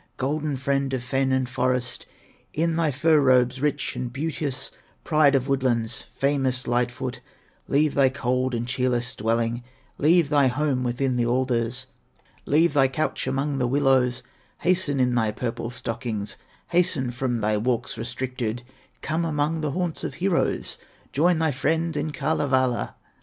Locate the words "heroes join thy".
20.15-21.51